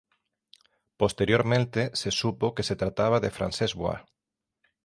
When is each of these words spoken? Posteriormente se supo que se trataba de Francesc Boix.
Posteriormente 0.97 1.91
se 1.93 2.09
supo 2.09 2.55
que 2.55 2.63
se 2.63 2.75
trataba 2.75 3.19
de 3.19 3.29
Francesc 3.29 3.75
Boix. 3.75 4.01